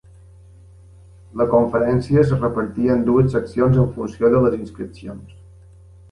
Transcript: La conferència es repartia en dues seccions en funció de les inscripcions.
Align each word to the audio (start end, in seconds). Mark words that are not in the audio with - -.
La 1.41 1.45
conferència 1.49 2.19
es 2.23 2.31
repartia 2.39 2.95
en 2.99 3.03
dues 3.09 3.29
seccions 3.35 3.77
en 3.83 3.91
funció 3.99 4.31
de 4.37 4.41
les 4.47 4.57
inscripcions. 4.61 5.37